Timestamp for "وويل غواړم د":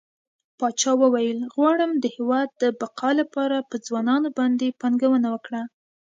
1.01-2.05